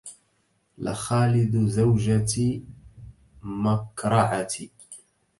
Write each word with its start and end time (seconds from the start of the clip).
لخالد 0.77 1.55
زوجة 1.65 2.61
مكرعة 3.43 4.49